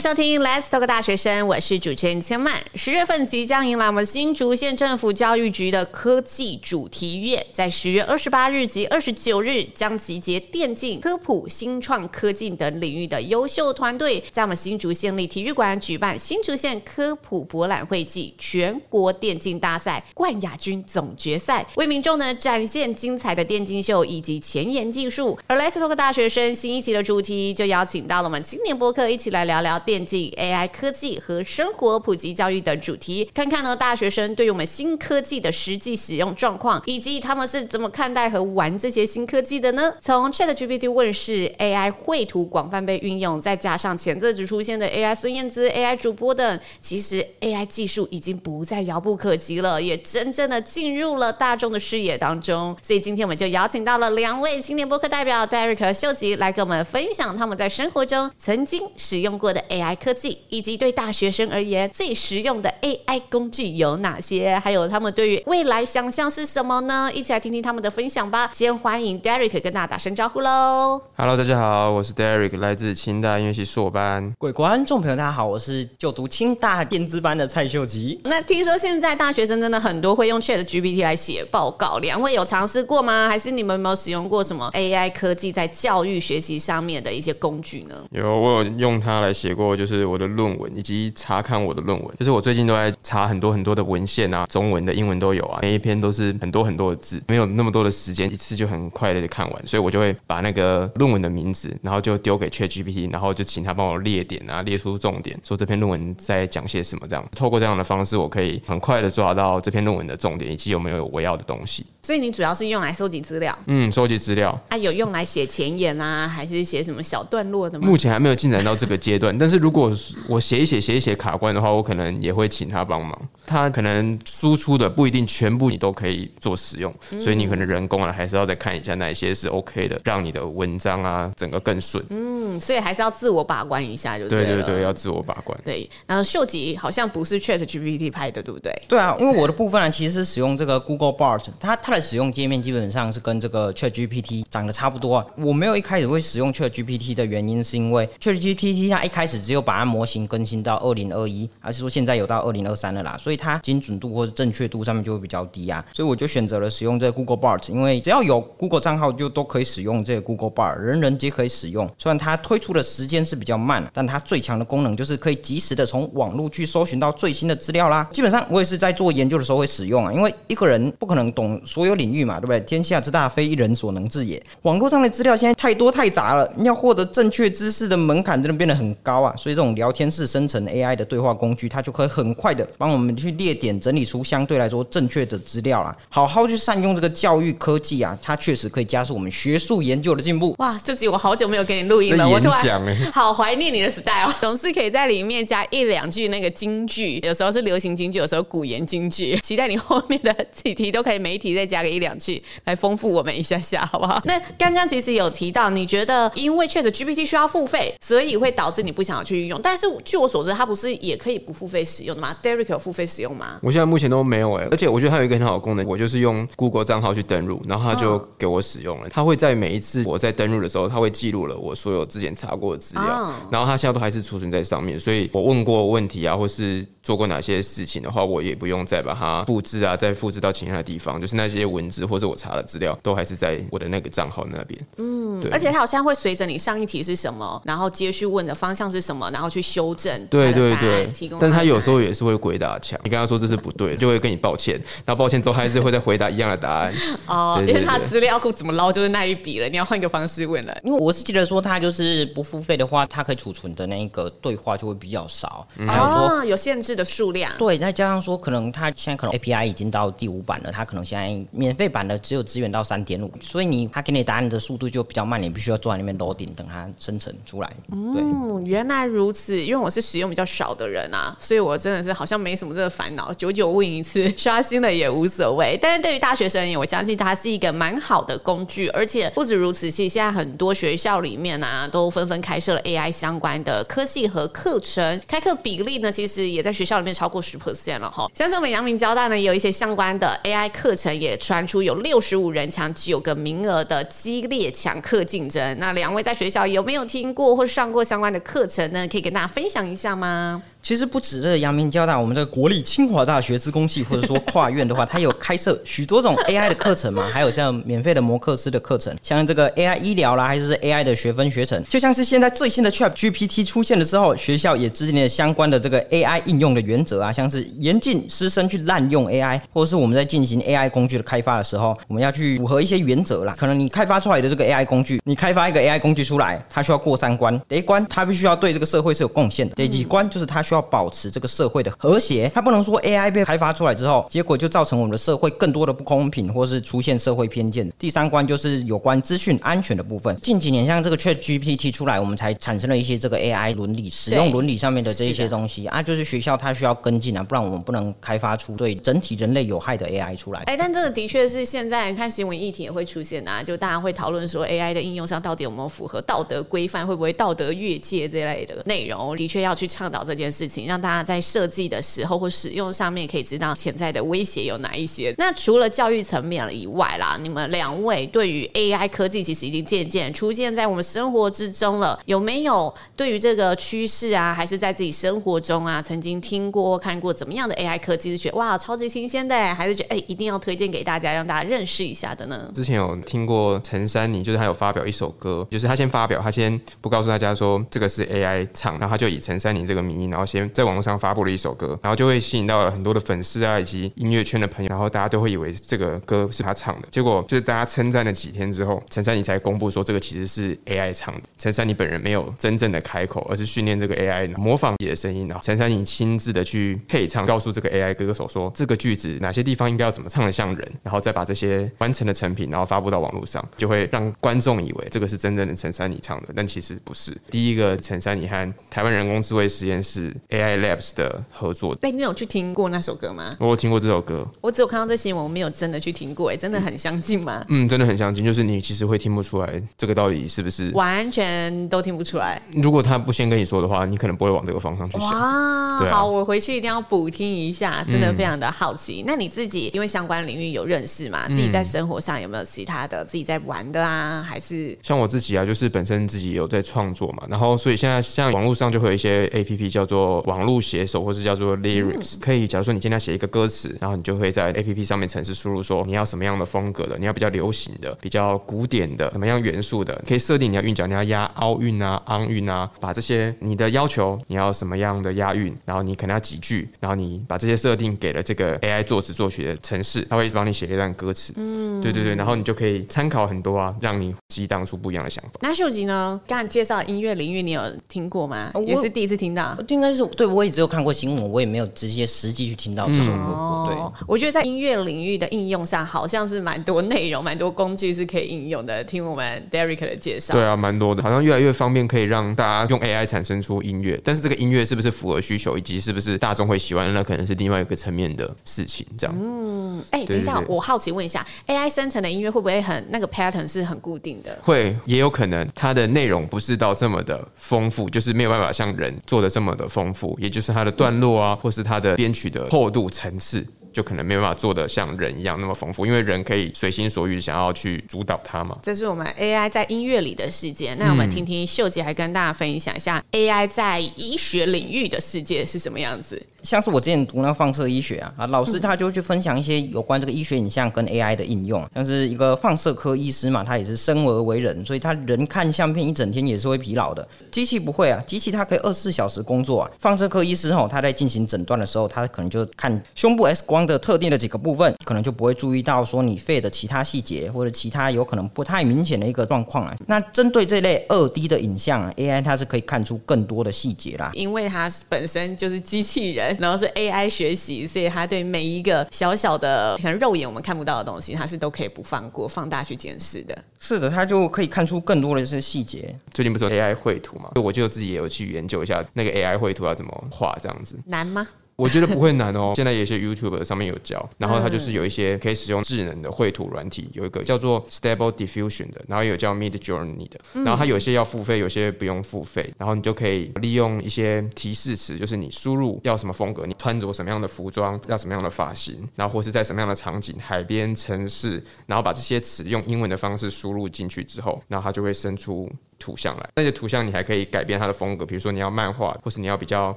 [0.00, 2.54] 收听 Let's Talk 大学生，我是主持人千曼。
[2.74, 25.38] 十月份即将迎来我们新竹县政府教育局的科技主题月，在十月二十八日及二十九日，将集结电竞、科普、新创、科技等领域的优秀团队，在我们新竹县立体育馆举办新竹县科普博览会暨全国电竞大赛冠亚军总决赛，为民众呢展现精彩的电竞秀以及前沿技术。
[25.46, 29.78] 而 Let's Talk 大学生新一期的主题，就邀请到了我们青年播客一起来聊聊。
[29.90, 39.92] 电竞、AI 科技和生活普及教育等主题，看看呢大学生对于我们新科技的实际使用状况，以及他们是怎么看待和玩这些新科技的呢？
[40.00, 52.76] 从 ChatGPT 问世，AI 绘图广泛被运用，再加上前阵子出现的 AI 孙燕姿、AI 主播等，其实 AI 技术已经不再遥不可及了，也真正的进入了大众的视野当中。
[52.80, 59.60] 所以今天我们就邀请到了两位青年播客代表 Derek 和秀吉来跟我们分享他们在生活中曾经使用过的。
[59.70, 64.58] AI 科技以及对大学生而言最实用的 AI 工具有哪些？
[64.62, 67.10] 还有他们对于未来想象是什么呢？
[67.12, 68.50] 一起来听听他们的分享吧。
[68.52, 71.00] 先欢迎 Derek 跟大家打声招呼喽。
[71.16, 74.32] Hello，大家好，我是 Derek，来自清大音乐系硕班。
[74.38, 78.20] 各位观众朋友，大家好，我是就读清大电子班的蔡秀吉。
[78.24, 83.28] 那听说现在大学生真的很多会用 ChatGPT 来写报告，两位有尝试过吗？
[83.28, 88.04] 还是你们有没有使用过什么 AI 科技在教育学习上面的一些工具呢？
[88.10, 107.24] 有，我有用它来写过，就是我的论文以及查看我的论文，就是我最近都在查很多很多的文献啊，中文的、英文都有啊，每一篇都是很多很多的字，没有那么多的时间一次就很快的看完，所以我就会把那个论文的名字，然后就丢给 ChatGPT，然后就请他帮我列点啊，列出重点，说这篇论文在讲些什么这样。
[107.34, 111.86] 透过这样的方式，我可以很快的抓到这篇论文的重点以及有没有我要的东西。
[112.10, 114.50] 所以你主要是用来收集资料，嗯，收集资料。
[114.68, 117.86] 啊，有用来写前言啊，还是写什么小段落的吗？
[117.86, 119.92] 目前还没有进展到这个阶段，但是如果
[120.26, 123.16] 我写一写写一写卡关的话，我可能也会请他帮忙。
[123.46, 132.04] 他可能输出的不一定全部你都可以做使用，所以你可能人工啊还是要再看一下哪些是 OK 的，让你的文章啊整个更顺。
[132.10, 135.56] 嗯，所以还是要自我把关一下就对，对对对，要自我把关。
[135.64, 138.72] 对，然后秀吉好像不是 ChatGPT 拍的，对不对？
[138.88, 145.26] 对啊，因为我的部分呢，其实是使用这个 Google Bard，它它的使用界面基本上是跟这个 ChatGPT 长得差不多啊。
[145.36, 155.84] 我没有一开始会使用 ChatGPT 的原因，是因为 ChatGPT 它一开始只有把它模型更新到二零二一，还是说现在有到二零二三了啦，所以它精准度或者正确度上面就会比较低啊。
[155.92, 161.90] 所以我就选择了使用这个 Google Bard，因为只要有 Google 账号就都可以使用这个 Google Bard，人人皆可以使用。
[161.98, 168.08] 虽然它推出的时间是比较慢，但它最强的功能就是可以及时的从网络去搜寻到最新的资料啦。
[168.12, 172.60] 基本上我也是在做研究的时候会使用啊，因为一个人不可能懂所有领域嘛，对不对？
[172.60, 174.42] 天下之大，非一人所能治也。
[174.62, 179.34] 网络上的资料现在太多太杂了，要获得正确知识的门槛真的变得很高啊。
[179.36, 185.96] 所以这种聊天式生成 AI 的对话工具，它就可以很快的帮我们去列点、整理出相对来说正确的资料啦。
[186.08, 190.54] 好好去善用这个教育科技啊，它确实可以加速我们学术研究的进步。
[190.58, 199.38] 哇，这集我好久没有给你录音了，我突然好怀念你的 style，总是可以在里面加一两句那个京剧，有时候是流行京剧，有时候古言京剧。
[199.42, 204.20] 期待你后面的几题都可以每一题再加个一两句来丰富我们一下下， 好不好？
[204.24, 209.58] 那刚刚其实有提到，你觉得因为 ChatGPT 需要付费，所以会导致你不想要去运用。
[209.62, 213.58] 但是据我所知，它不是也可以不付费使用的吗？Derek 有付费使用吗？
[213.62, 219.08] 我现在目前都没有哎、欸，而且我觉得它有一个很好的功能，我就是用 Google 账号去登录，然后它就给我使用了。
[219.08, 224.98] 它会在每一次我在登录的时候，它会记录了我所有之前查过的资料，然后它现在都还是储存在上面。
[224.98, 234.80] 所以我问过问题啊，或是做过哪些事情的话，我也不用再把它复制啊，再复制到其他的地方，就是那些文字或者我查的资料都还是在我的那个账号那边。
[234.96, 235.50] 嗯，对。
[235.50, 240.26] 而且它好像会随着你上一题是什么，然后接续问的方向是什么，然后去修正。
[240.26, 241.38] 对对对，提供。
[241.38, 246.92] 但他有时候也是会鬼打墙，你跟他说这是不对，就会跟你抱歉，然后抱歉之后还是会再回答一样的答案。
[247.26, 250.76] 哦，因为他资料库怎么捞就是那一笔了，你要换一个方式问了。
[250.82, 255.66] 因为我是记得说，他就是不付费的话，他可以储存的那一个对话就会比较少。
[255.76, 257.52] 嗯、还有说、哦、有限制的数量。
[257.58, 267.72] 对，再加上说，可能他现在可能 API 已经到第五版了，他可能现在免费版的只有支援到三点五，所以你他给你答案的速度就比较慢，你必须要坐在那边楼顶等它生成出来。
[267.92, 269.60] 嗯，原来如此。
[269.60, 275.78] 因为我是使用比较少的人啊，所以我真的是好像没什么这个烦恼，久久问一次，刷新了也无所谓。
[275.80, 288.30] 但是对于大学生而言，我相信它是一个蛮好的工具，而且不止如此，其实现在很多学校里面啊，都纷纷开设了 AI 相关的科系和课程，开课比例呢，其实也在学校里面超过十 percent 了哈。
[288.34, 295.76] 像是我们阳明交大呢，也有一些相关的 AI 课程，也传出有六十五人抢九个名额的激烈抢课竞争。
[295.80, 299.08] 那两位在学校有没有听过或上过相关的课程呢？
[299.08, 300.62] 可以跟大家分享一下吗？
[300.82, 323.54] 其实不止这阳明交大，我们这个国立清华大学资工系，或者说跨院的话，它有开设 许多种 AI 的课程嘛，还有像免费的摩课师的课程，像这个 AI 医疗啦，还是 AI 的学分学程，就像是现在最新的 ChatGPT 出现的时候，学校也制定了相关的这个 AI 应用的原则啊，像是严禁师生去滥用 AI，或者是我们在进行 AI 工具的开发的时候，我们要去符合一些原则啦。
[323.58, 330.64] 可能你开发出来的这个 AI 工具，你开发一个 AI 工具出来，它需要过三关，第一关它必须要对这个社会是有贡献的，第几关就是它。
[330.70, 337.90] 需要保持这个社会的和谐，它不能说 AI 被开发出来之后，结果就造成我们的社会更多的不公平，或是出现社会偏见。
[337.98, 340.38] 第三关就是有关资讯安全的部分。
[340.40, 350.60] 近几年像这个 ChatGPT 出来，我们才产生了一些这个 AI 伦理、使用伦理上面的这一些东西啊，就是学校它需要跟进啊，不然我们不能开发出对整体人类有害的 AI 出来。
[350.66, 361.40] 哎，但这个的确是现在看新闻议题也会出现啊，就大家会讨论说 AI 的应用上到底有没有符合道德规范，会不会道德越界这类的内容，的确要去倡导这件事事情，让大家在。
[361.40, 365.34] 设计的时候或使用上面，可以知道潜在的威胁有哪一些。
[365.38, 372.20] 那除了教育层面以外啦，你们两位对于 AI 科技其实已经渐渐出现在我们生活之中了。
[372.26, 382.70] 有没有对于这个趋势啊，还是在自己生活中啊，曾经听过看过怎么样的 AI 科技，是觉得哇超级新鲜的，还是觉得哎一定要推荐给大家，让大家认识一下的呢？
[382.74, 391.30] 之前有听过陈珊妮，就是他有发表一首歌，就是他先发表，他先不告诉大家说这个是 AI 唱，然后他就以陈珊妮这个名义，然后先在网络上发。
[391.30, 397.06] 布了一首歌，然后就会吸引到了很多的粉丝啊，以及音乐圈的朋友，然后大家都会以为这个歌是他唱的。
[397.08, 401.42] 结果就是大家称赞了几天之后，陈珊妮才公布说这个其实是 AI 唱的。
[401.56, 417.36] 陈珊妮本人没有真正的开口，而是训练这个 AI 模仿你的声音，然后陈珊妮亲自的去配唱，告诉这个 AI 歌手说这个句子哪些地方应该要怎么唱得像人，然后再把这些完成的成品，然后发布到网络上，就会让观众以为这个是真正的陈珊妮唱的，但其实不是。
[417.48, 423.54] 第一个陈珊妮和台湾人工智慧实验室 AI Labs 的合作，哎，你有去听过那首歌吗？
[423.60, 426.50] 我有听过这首歌，我只有看到这新闻，我没有真的去听过。
[426.50, 427.64] 哎，真的很相近吗？
[427.68, 432.60] 嗯，真的很相近，就是你其实会听不出来这个到底是不是完全都听不出来。
[432.82, 435.30] 如果他不先跟你说的话，你可能不会往这个方向去想。
[435.30, 439.22] 哇，啊，好，我回去一定要补听一下，真的非常的好奇。
[439.22, 441.48] 嗯，那你自己因为相关领域有认识嘛？
[441.48, 444.42] 自己在生活上有没有其他的自己在玩的啊？
[444.42, 471.52] 还是像我自己啊，就是本身自己有在创作嘛，然后所以现在像网络上就会有一些 APP 叫做网络写手，或是叫做 Lyrics，可以假如说你今天写一个歌词，然后你就会在 APP 上面程式输入说你要什么样的风格的，你要比较流行的、比较古典的、什么样元素的，可以设定你要韵脚，你要押奥运啊、昂韵啊，把这些你的要求，你要什么样的押韵，然后你可能要几句，然后你把这些设定给了这个 AI 作词作曲的程式，它会帮你写一段歌词。
[471.56, 475.50] 嗯，对对对，然后你就可以参考很多啊，让你激荡出不一样的想法。
[475.60, 476.40] 那秀吉呢？
[476.46, 478.72] 刚才介绍音乐领域，你有听过吗？
[478.86, 479.76] 也是第一次听到。
[479.88, 483.54] 应该是对，我也只有看过新闻，我也没有直接实际去听到这首歌。
[483.56, 489.02] 嗯、对，我觉得在音乐领域的应用上，好像是蛮多内容、蛮多工具是可以应用的。
[489.04, 494.20] 听我们 Derek 的介绍，对啊，蛮多的，好像越来越方便，可以让大家用 AI 产生出音乐。
[494.22, 499.06] 但是这个音乐是不是符合需求，以及是不是大众会喜欢，那可能是另外一个层面的事情。
[499.18, 504.56] 这样，嗯，哎、欸，等一下，我好奇问一下，AI 生成的音乐会不会很那个 pattern 是很固定的？
[504.62, 513.66] 会，也有可能它的内容不是到这么的丰富，就是没有办法像人做的这么的丰富，也就是它的段落啊，或是它的编曲的厚度层次。
[513.92, 518.78] 就可能没办法做的像人一样那么丰富，因为人可以随心所欲想要去主导它嘛。
[518.84, 526.40] 这是我们 AI 在音乐里的世界，那我们听听秀姐还跟大家分享一下 AI 在医学领域的世界是什么样子。
[526.62, 531.84] 像是我之前读那个放射医学啊，啊，老师他就去分享一些有关这个医学影像跟 AI 的应用。
[531.94, 537.26] 像是一个放射科医师嘛，他也是生而为人，所以他人看相片一整天也是会疲劳的。
[537.50, 539.90] 机器不会啊，机器它可以二十四小时工作啊。
[539.98, 549.96] 放射科医师吼，他在进行诊断的时候，他可能就看胸部 X 光的特定的几个部分，可能就不会注意到说你肺的其他细节或者其他有可能不太明显的一个状况啊。
[550.06, 556.49] 那针对这类二 D 的影像啊，AI 它是可以看出更多的细节啦，因为它本身就是机器人。
[556.58, 563.56] 然后是 AI 学习，所以它对每一个小小的可能肉眼我们看不到的东西，它是都可以不放过、放大去检视的。
[563.78, 566.14] 是的，它就可以看出更多的一些细节。
[566.32, 567.50] 最近不是有 AI 绘图嘛？
[567.56, 571.46] 我就自己也有去研究一下那个 AI 绘图要怎么画，这样子难吗？
[571.80, 572.72] 我觉得不会难哦。
[572.76, 595.70] 现在有些 YouTube 上面有教，然后它就是有一些可以使用智能的绘图软体，有一个叫做 Stable Diffusion 的，然后有叫 Midjourney 的，然后它有些要付费，有些不用付费，然后你就可以利用一些提示词，就是你输入要什么风格，你穿着什么样的服装，要什么样的发型，然后或是在什么样的场景，海边、城市，然后把这些词用英文的方式输入进去之后，然后它就会生出。
[596.00, 599.96] 图像来，那些图像你还可以改变它的风格，比如说你要漫画，或是你要比较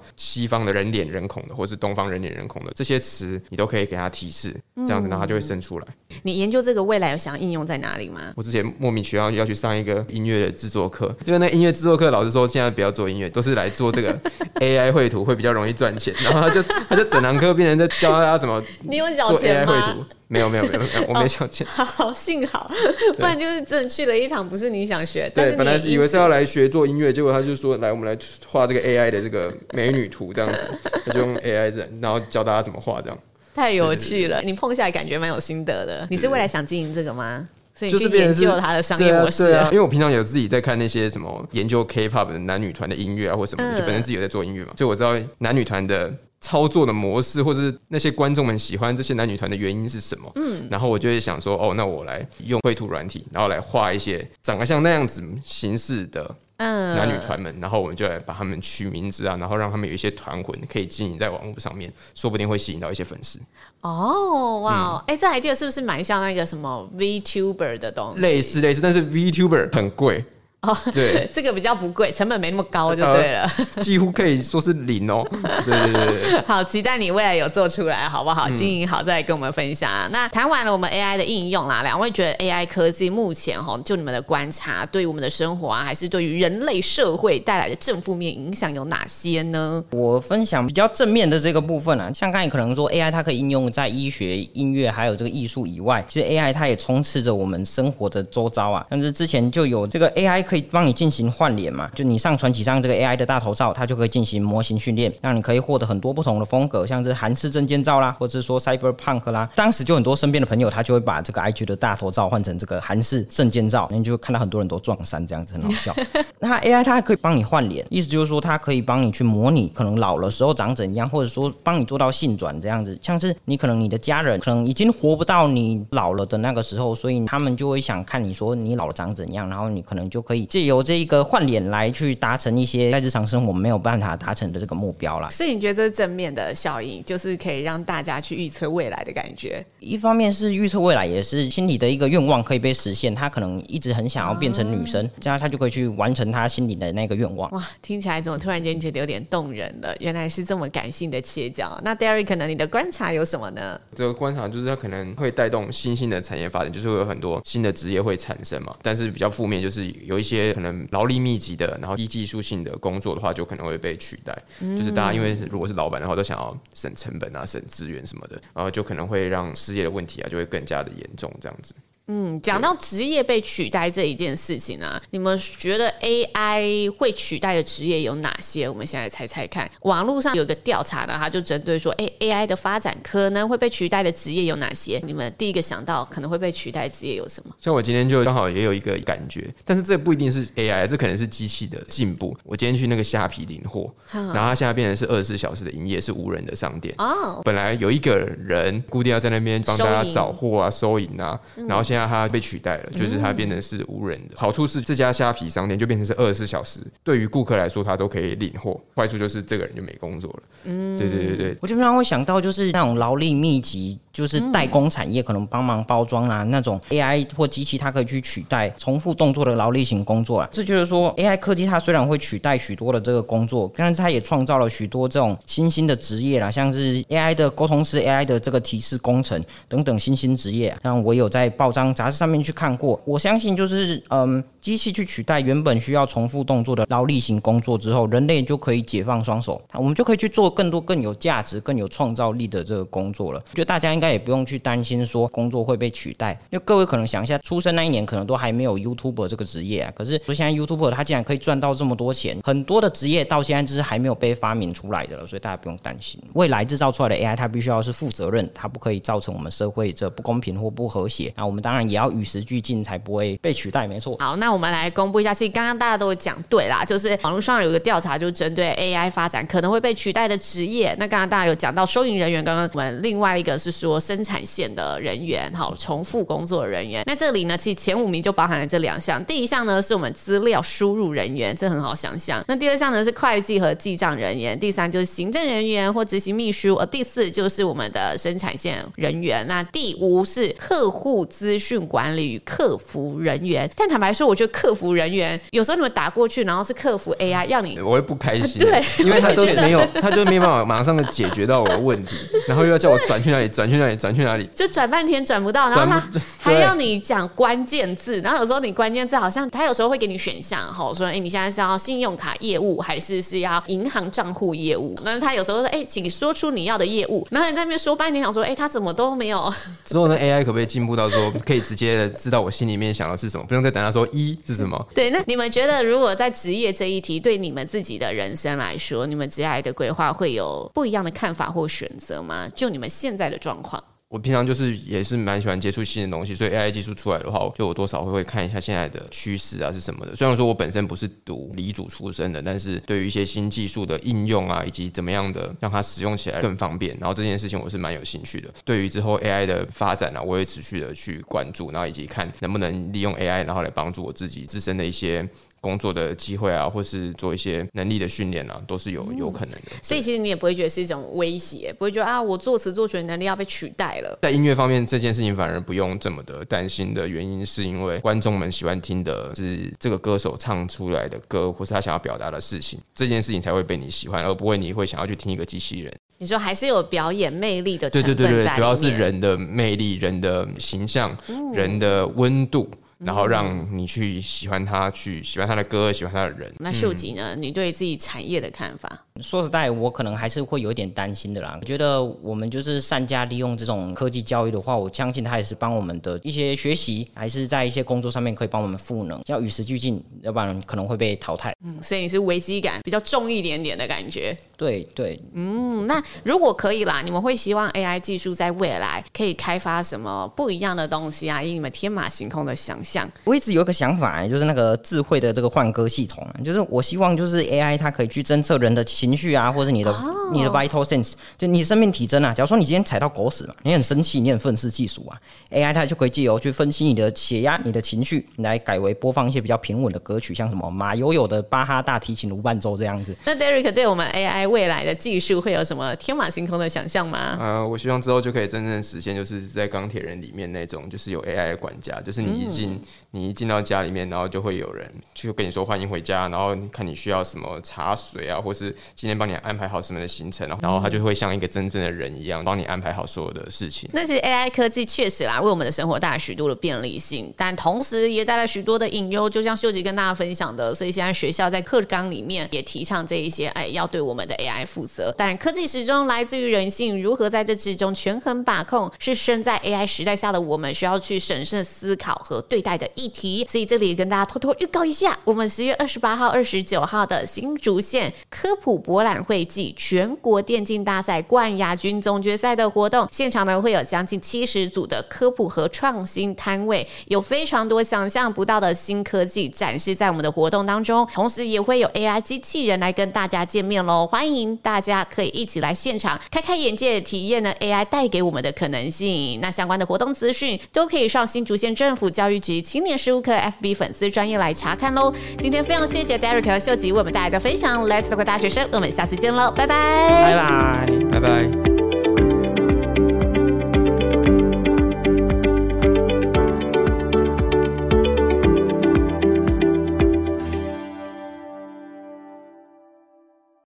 [0.16, 5.88] 西方的人脸人孔的，或是东方人脸人孔的这些词，你都可以给它提示，这样子，呢它就会生出来。
[6.22, 8.34] 你研究这个未来有想要应用在哪里吗？
[8.36, 14.20] 我之前莫名其妙要去上一个音乐的制作课， 就是那音乐制作课老师说，现在不要做音乐，都是来做这个
[14.60, 19.96] AI 绘图会比较容易赚钱，然后他就他就整堂课变成在教大家怎么 你有缴钱吗？
[20.28, 21.66] 没有没有没有没有， 我没缴钱。
[21.70, 22.70] 好，幸好，
[23.18, 25.32] 不然就是真的去了一趟不是你想学。
[25.36, 30.68] 对，本来是以为是要来学做音乐，结果他就说，来我们来画这个 AI 的这个美女图 这样子，
[31.06, 33.18] 他就用 AI 人，然后教大家怎么画这样。
[33.54, 36.08] 太有趣了，你碰下来感觉蛮有心得的。
[36.10, 37.48] 你是未来想经营这个吗？
[37.76, 39.52] 所以你去研究它的商业模式。
[39.66, 46.12] 因为我平常有自己在看那些什么研究 K-pop 的男女团的音乐啊，或什么的，就本身自己有在做音乐嘛，所以我知道男女团的。
[46.44, 50.30] 操作的模式，或是那些观众们喜欢这些男女团的原因是什么？
[50.36, 63.40] 嗯，然后我就会想说，哦，那我来用绘图软体，然后来画一些长得像那样子形式的男女团们，然后我们就来把他们取名字啊，然后让他们有一些团魂可以经营在网络上面，说不定会吸引到一些粉丝。
[63.80, 68.20] 哦，哇，哎，这 idea 是不是蛮像那个什么 VTuber 的东西？
[68.20, 70.24] 类似类似，但是 VTuber 很贵。
[70.64, 75.26] 哦，对， 这个比较不贵，成本没那么高就对了，呃、几乎可以说是零哦。
[75.66, 78.50] 对对对对，好，期待你未来有做出来，好不好？
[78.52, 80.08] 经营好再来跟我们分享啊。
[80.08, 89.84] 嗯、那谈完了我们 AI 的应用啦，两位觉得 AI 科技目前哈，就你们的观察，对于我们的生活啊，还是对于人类社会带来的正负面影响有哪些呢？
[89.92, 98.86] 我分享比较正面的这个部分啊，像刚才可能说 AI 它可以应用在医学、音乐还有这个艺术以外，其实 AI 它也充斥着我们生活的周遭啊。
[98.90, 101.24] 但是之前就有这个 AI 可以帮你进行。
[101.34, 109.50] 换脸嘛，就你上传几张这个 AI 的大头照，它就可以进行模型训练，让你可以获得很多不同的风格，像是韩式证件照啦，或者是说 Cyberpunk 啦。
[109.56, 115.96] 当时就很多身边的朋友，他就会把这个 IG 的大头照换成这个韩式证件照，你就会看到很多人都撞衫这样子，很好笑。
[116.40, 122.96] 那 AI 它还可以帮你换脸，意思就是说它可以帮你去模拟可能老了时候长怎样，或者说帮你做到性转这样子。
[123.02, 131.24] 像是你可能你的家人可能已经活不到你老了的那个时候，所以他们就会想看你说你老了长怎样，然后你可能就可以借由这一个。
[131.24, 135.30] 换脸来去达成一些在日常生活没有办法达成的这个目标啦。
[135.32, 139.66] 所以你觉得这是正面的效应，就是可以让大家去预测未来的感觉。
[139.80, 143.16] 一方面是预测未来，也是心里的一个愿望可以被实现。
[143.16, 147.50] 他可能一直很想要变成女生，这样他就可以去完成他心里的那个愿望。
[147.52, 149.96] 哇，听起来怎么突然间觉得有点动人了？
[150.00, 151.80] 原来是这么感性的切角。
[151.84, 153.80] 那 Derek 可能你的观察有什么呢？
[153.96, 158.76] 这个观察就是他可能会带动新兴的产业发展，就是会有很多新的职业会产生嘛。
[158.82, 164.38] 但是比较负面就是有一些些可能劳力密集的，然后低技术性的工作的话，就可能会被取代。
[164.60, 171.74] 就是大家因为如果是老板的话，都想要省成本啊、省资源什么的，然后就可能会让失业的问题啊就会更加的严重，这样子。
[172.08, 178.68] 嗯，讲到职业被取代这一件事情呢、啊，你们觉得 AI 会取代的职业有哪些？
[178.68, 179.70] 我们现在猜猜看。
[179.84, 185.02] 网络上有个调查呢，它就针对说，哎，AI 的发展可能会被取代的职业有哪些？
[185.06, 187.56] 你们第一个想到可能会被取代职业有什么？
[187.60, 192.36] 像我今天就刚好也有一个感觉，但是这不一定是 AI，这可能是机器的进步。
[192.44, 196.94] 我今天去那个虾皮领货，然后它现在变成是二十四小时的营业，是无人的商店。
[196.98, 204.34] 哦，本来有一个人固定要在那边帮大家找货啊、收银啊，然后现现在它被取代了，就是它变成是无人的。
[204.36, 208.82] 好处是这家虾皮商店就变成是二十四小时，对于顾客来说，他都可以领货。
[208.96, 210.44] 坏处就是这个人就没工作了。
[210.64, 211.58] 嗯，对对对对。
[211.62, 220.50] 我基本上会想到就是那种劳力密集，就是代工产业，可能帮忙包装啊那种 AI 或机器，它可以去取代重复动作的劳力型工作啊。
[220.52, 230.80] 这就是说，AI 科技它虽然会取代许多的这个工作，但是它也创造了许多这种新兴的职业啦，像是 AI 的沟通师、AI 的这个提示工程等等新兴职业啊。
[230.84, 231.94] 像我有在报章。
[231.94, 243.40] 杂志上面去看过，我相信就是嗯，机器去取代原本需要重复动作的劳力型工作之后，人类就可以解放双手，我们就可以去做更多更有价值、更有创造力的这个工作了。
[243.52, 246.38] 我觉得大家应该也不用去担心说工作会被取代。
[246.50, 261.34] 因为各位可能想一下，出生那一年可能都还没有 YouTuber 这个职业啊，可是说现在 YouTuber 他竟然可以赚到这么多钱，很多的职业到现在就是还没有被发明出来的了，所以大家不用担心，未来制造出来的 AI 它必须要是负责任，它不可以造成我们社会这不公平或不和谐。
[261.38, 263.88] 那我们当然也要与时俱进，才不会被取代。
[263.88, 264.18] 没错。
[264.20, 270.96] 好，那我们来公布一下，其实刚刚大家都有讲对啦，就是网络上有一个调查，就针对 AI 发展可能会被取代的职业。
[271.00, 277.04] 那刚刚大家有讲到收银人员，刚刚我们另外一个是说生产线的人员，好，重复工作的人员。
[277.06, 279.24] 那这里呢，其实前五名就包含了这两项。
[279.26, 282.44] 第一项呢，是我们资料输入人员，这很好想象。
[282.48, 284.60] 那第二项呢，是会计和记账人员。
[284.60, 286.76] 第三就是行政人员或执行秘书。
[286.76, 289.46] 呃，第四就是我们的生产线人员。
[289.48, 293.70] 那第五是客户资讯管理与客服人员。
[293.76, 298.60] 但坦白说，我觉得客服人员有时候你们打过去，然后是客服 AI 要你，我会不开心。
[298.64, 302.16] 对，因为他都没有，他就没办法马上的解决到我的问题，
[302.48, 306.02] 然后又要叫我转去哪里，转去哪里，转去哪里，就转半天转不到，然后他
[306.40, 314.98] 还要你讲关键字，然后有时候你关键字好像他有时候会给你选项，好说，哎，你现在是要信用卡业务还是是要银行账户业务？
[315.04, 319.54] 那他有时候说，哎，请说出你要的业务，然后你在那边说半天，想说，哎，他怎么都没有。
[319.86, 324.86] 之后呢，AI 可不可以进步到说可以直接的知道我心里面想的是什么，不用再等他说一是什么？
[324.94, 332.48] 对，那你们觉得如果在职业这一题，对你们自己的人生来说，你们职业的规划会有不一样的看法或选择吗？
[332.54, 333.73] 就你们现在的状况。
[334.14, 340.16] 我平常就是也是蛮喜欢接触新的东西，所以 AI 技术出来的话，就我多少会会看一下现在的趋势啊是什么的。
[340.16, 348.54] 虽然说我本身不是读理组出身的，但是对于一些新技术的应用啊，以及怎么样的让它使用起来更方便，然后这件事情我是蛮有兴趣的。
[348.64, 355.28] 对于之后 AI 的发展啊，我会持续的去关注，然后以及看能不能利用 AI，然后来帮助我自己自身的一些。
[355.64, 359.72] 工作的机会啊，或是做一些能力的训练啊，都是有有可能的。
[359.82, 364.20] 所以其实你也不会觉得是一种威胁，不会觉得啊，我作词作曲的能力要被取代了。
[364.22, 375.94] 在音乐方面，这件事情反而不用这么的担心的原因，是因为观众们喜欢听的是这个歌手唱出来的歌，或是他想要表达的事情，这件事情才会被你喜欢，而不会你会想要去听一个机器人。
[376.18, 382.70] 你说还是有表演魅力的，对对对对，主要是人的魅力、人的形象、嗯、人的温度。
[383.06, 386.54] 然后让你去喜欢他，去喜欢他的歌，喜欢他的人。
[386.60, 387.36] 那秀吉呢？
[387.36, 389.03] 你对自己产业的看法？
[389.22, 391.56] 说实在，我可能还是会有一点担心的啦。
[391.62, 399.22] 我觉得我们就是善加利用这种科技教育的话，我相信它也是帮我们的一些学习，还是在一些工作上面可以帮我们赋能。
[399.28, 401.54] 要与时俱进，要不然可能会被淘汰。
[401.64, 404.36] 嗯，所以你是危机感比较重一点点的感觉。
[404.58, 411.44] 对对，嗯，那如果可以啦，你们会希望 AI 技术在未来可以开发什么不一样的东西啊？
[411.44, 422.32] 以你们天马行空的想象，我一直有一个想法，就是那个智慧的这个换歌系统，就是我希望就是 AI 它可以去侦测人的情绪啊，或者你的、哦、你的 vital sense，就你生命体征啊。
[422.32, 425.20] 假如说你今天踩到狗屎了，你很生气，你很愤世嫉俗啊
[425.52, 433.16] ，AI 它就可以借由去分析你的血压、你的情绪，来改为播放一些比较平稳的歌曲，像什么马友友的巴哈大提琴无伴奏这样子。
[433.26, 437.38] 那 Derek 对我们 AI 未来的技术会有什么天马行空的想象吗？
[437.40, 442.82] 呃，我希望之后就可以真正实现，就是在钢铁人里面那种，就是有 AI 的管家，就是你一进、嗯、
[443.16, 453.88] 你一进到家里面，然后就会有人就跟你说欢迎回家，然后看你需要什么茶水啊，或是今天帮你安排好什么的行程，然后他就会像一个真正的人一样帮你安排好所有的事情。
[453.94, 465.14] 那其实 AI 科技确实啦，为我们的生活带来许多的便利性，但同时也带来许多的隐忧，就像秀吉跟大家分享的，所以现在学校在课纲里面也提倡这一些，哎，要对我们的 AI 负责。
[465.16, 473.46] 但科技始终来自于人性，如何在这之中权衡把控，是身在 AI 时代下的我们需要去审慎思考和对待的议题。
[473.50, 499.40] 所以这里跟大家偷偷预告一下，我们十月二十八号、二十九号的新竹县科普博览会暨全国电竞大赛冠亚军总决赛的活动现场呢，会有将近七十组的科普和创新摊位，有非常多想象不到的新科技展示在我们的活动当中，同时也会有 AI 机器人来跟大家见面喽，欢迎大家可以一起来现场开开眼界，体验呢 AI 带给我们的可能性。
[499.42, 505.14] 那相关的活动资讯都可以上新竹县政府教育局青年事务课 FB 粉丝专业来查看喽。
[505.40, 509.76] 今天非常谢谢 Derek 和秀吉为我们带来的分享，Let's Talk 大学生，我们下次见喽，拜拜，
[510.10, 511.83] 拜拜，拜拜。